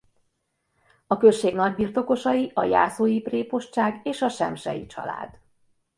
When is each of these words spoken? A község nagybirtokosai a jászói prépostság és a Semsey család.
A 1.07 1.17
község 1.17 1.55
nagybirtokosai 1.55 2.51
a 2.53 2.63
jászói 2.63 3.21
prépostság 3.21 3.99
és 4.03 4.21
a 4.21 4.27
Semsey 4.29 4.85
család. 4.85 5.37